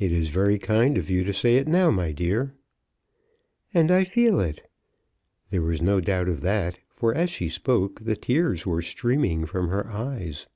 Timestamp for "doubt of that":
6.00-6.80